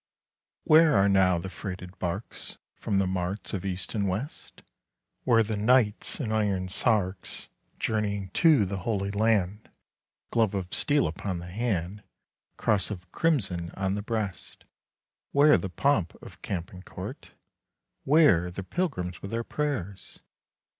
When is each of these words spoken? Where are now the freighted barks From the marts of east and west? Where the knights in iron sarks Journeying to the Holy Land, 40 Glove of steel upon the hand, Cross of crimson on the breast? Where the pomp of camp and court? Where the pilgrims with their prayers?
Where 0.63 0.95
are 0.97 1.07
now 1.07 1.37
the 1.37 1.47
freighted 1.51 1.99
barks 1.99 2.57
From 2.73 2.97
the 2.97 3.05
marts 3.05 3.53
of 3.53 3.63
east 3.63 3.93
and 3.93 4.09
west? 4.09 4.63
Where 5.25 5.43
the 5.43 5.55
knights 5.55 6.19
in 6.19 6.31
iron 6.31 6.69
sarks 6.69 7.49
Journeying 7.77 8.29
to 8.31 8.65
the 8.65 8.77
Holy 8.79 9.11
Land, 9.11 9.69
40 10.31 10.31
Glove 10.31 10.55
of 10.55 10.73
steel 10.73 11.05
upon 11.05 11.37
the 11.37 11.45
hand, 11.51 12.01
Cross 12.57 12.89
of 12.89 13.11
crimson 13.11 13.69
on 13.77 13.93
the 13.93 14.01
breast? 14.01 14.65
Where 15.33 15.55
the 15.59 15.69
pomp 15.69 16.15
of 16.23 16.41
camp 16.41 16.71
and 16.73 16.83
court? 16.83 17.33
Where 18.03 18.49
the 18.49 18.63
pilgrims 18.63 19.21
with 19.21 19.29
their 19.29 19.43
prayers? 19.43 20.19